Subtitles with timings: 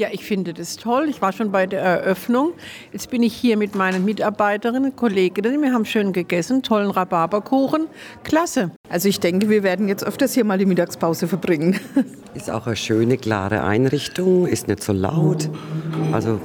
[0.00, 1.10] Ja, ich finde das toll.
[1.10, 2.54] Ich war schon bei der Eröffnung.
[2.90, 5.60] Jetzt bin ich hier mit meinen Mitarbeiterinnen, Kolleginnen.
[5.60, 7.86] Wir haben schön gegessen, tollen Rhabarberkuchen.
[8.24, 8.70] Klasse.
[8.88, 11.78] Also ich denke, wir werden jetzt öfters hier mal die Mittagspause verbringen.
[12.34, 15.50] Ist auch eine schöne, klare Einrichtung, ist nicht so laut.
[16.12, 16.40] Also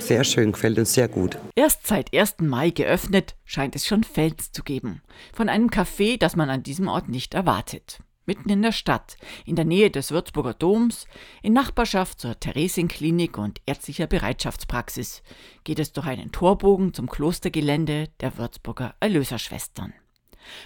[0.00, 1.38] sehr schön, gefällt uns sehr gut.
[1.54, 2.38] Erst seit 1.
[2.40, 5.00] Mai geöffnet, scheint es schon Fans zu geben.
[5.32, 8.00] Von einem Café, das man an diesem Ort nicht erwartet.
[8.26, 11.06] Mitten in der Stadt, in der Nähe des Würzburger Doms,
[11.42, 15.22] in Nachbarschaft zur Theresienklinik und ärztlicher Bereitschaftspraxis,
[15.62, 19.94] geht es durch einen Torbogen zum Klostergelände der Würzburger Erlöserschwestern.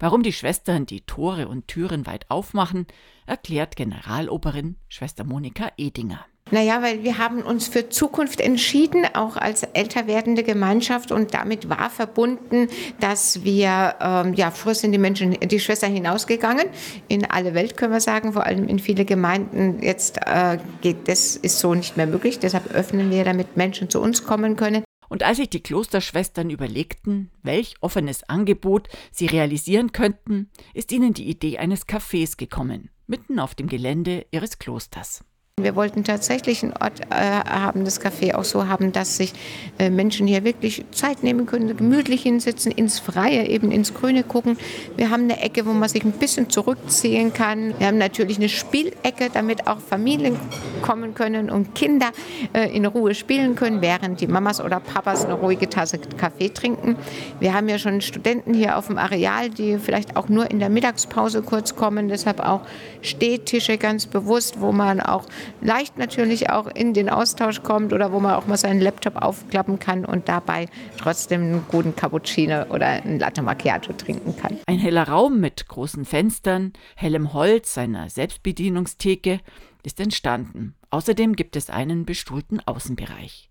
[0.00, 2.86] Warum die Schwestern die Tore und Türen weit aufmachen,
[3.26, 6.26] erklärt Generaloberin Schwester Monika Edinger.
[6.54, 11.68] Naja, weil wir haben uns für Zukunft entschieden, auch als älter werdende Gemeinschaft und damit
[11.68, 12.68] war verbunden,
[13.00, 16.66] dass wir, ähm, ja, früher sind die Menschen, die Schwestern hinausgegangen,
[17.08, 19.82] in alle Welt können wir sagen, vor allem in viele Gemeinden.
[19.82, 24.00] Jetzt äh, geht das ist so nicht mehr möglich, deshalb öffnen wir, damit Menschen zu
[24.00, 24.84] uns kommen können.
[25.08, 31.28] Und als sich die Klosterschwestern überlegten, welch offenes Angebot sie realisieren könnten, ist ihnen die
[31.28, 35.24] Idee eines Cafés gekommen, mitten auf dem Gelände ihres Klosters.
[35.64, 39.32] Wir wollten tatsächlich einen Ort äh, haben, das Café auch so haben, dass sich
[39.78, 44.58] äh, Menschen hier wirklich Zeit nehmen können, gemütlich hinsitzen, ins Freie, eben ins Grüne gucken.
[44.96, 47.72] Wir haben eine Ecke, wo man sich ein bisschen zurückziehen kann.
[47.78, 50.36] Wir haben natürlich eine Spielecke, damit auch Familien
[50.82, 52.10] kommen können und Kinder
[52.52, 56.96] äh, in Ruhe spielen können, während die Mamas oder Papas eine ruhige Tasse Kaffee trinken.
[57.38, 60.68] Wir haben ja schon Studenten hier auf dem Areal, die vielleicht auch nur in der
[60.68, 62.62] Mittagspause kurz kommen, deshalb auch
[63.00, 65.24] Stehtische ganz bewusst, wo man auch
[65.60, 69.78] leicht natürlich auch in den Austausch kommt oder wo man auch mal seinen Laptop aufklappen
[69.78, 70.66] kann und dabei
[70.98, 74.58] trotzdem einen guten Cappuccino oder einen Latte Macchiato trinken kann.
[74.66, 79.40] Ein heller Raum mit großen Fenstern, hellem Holz, einer Selbstbedienungstheke
[79.82, 80.74] ist entstanden.
[80.90, 83.50] Außerdem gibt es einen bestuhlten Außenbereich.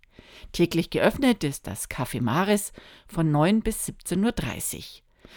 [0.52, 2.72] Täglich geöffnet ist das Café Mares
[3.06, 4.82] von 9 bis 17.30 Uhr.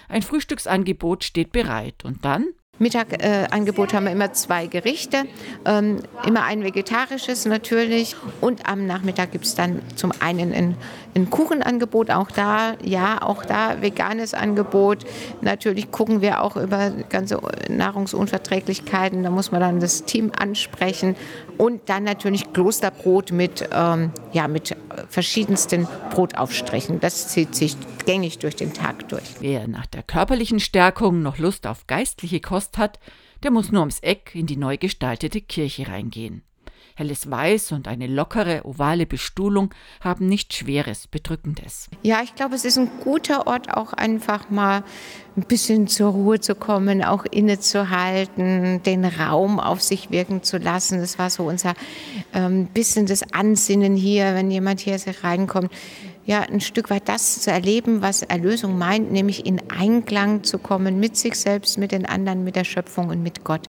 [0.09, 2.45] Ein Frühstücksangebot steht bereit und dann
[2.79, 5.25] Mittagangebot äh, haben wir immer zwei Gerichte,
[5.65, 8.15] ähm, immer ein vegetarisches natürlich.
[8.41, 10.75] Und am Nachmittag gibt es dann zum einen ein,
[11.15, 15.05] ein, Kuchenangebot, auch da, ja, auch da veganes Angebot.
[15.41, 17.39] Natürlich gucken wir auch über ganze
[17.69, 21.15] Nahrungsunverträglichkeiten, da muss man dann das Team ansprechen.
[21.57, 24.75] Und dann natürlich Klosterbrot mit, ähm, ja, mit
[25.09, 26.99] verschiedensten Brotaufstrichen.
[26.99, 27.75] Das zieht sich
[28.05, 29.23] gängig durch den Tag durch.
[29.39, 32.99] Wer nach der körperlichen Stärkung noch Lust auf geistliche Kost hat,
[33.43, 36.43] der muss nur ums Eck in die neu gestaltete Kirche reingehen.
[36.95, 41.89] Helles Weiß und eine lockere, ovale Bestuhlung haben nichts Schweres, Bedrückendes.
[42.03, 44.83] Ja, ich glaube, es ist ein guter Ort, auch einfach mal
[45.35, 50.99] ein bisschen zur Ruhe zu kommen, auch innezuhalten, den Raum auf sich wirken zu lassen.
[50.99, 51.73] Das war so unser
[52.33, 55.71] ähm, bisschen das Ansinnen hier, wenn jemand hier reinkommt
[56.27, 60.99] ja, ein Stück weit das zu erleben, was Erlösung meint, nämlich in Einklang zu kommen
[60.99, 63.65] mit sich selbst, mit den anderen, mit der Schöpfung und mit Gott.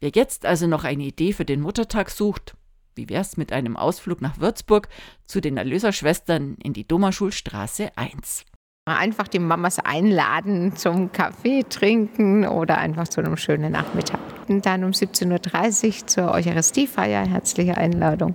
[0.00, 2.54] Wer jetzt also noch eine Idee für den Muttertag sucht,
[2.96, 4.88] wie wär's mit einem Ausflug nach Würzburg
[5.24, 8.44] zu den Erlöserschwestern in die Domerschulstraße 1?
[8.84, 14.20] Einfach die Mamas einladen zum Kaffee trinken oder einfach zu einem schönen Nachmittag.
[14.48, 17.26] Und dann um 17.30 Uhr zur Eucharistiefeier.
[17.26, 18.34] Herzliche Einladung.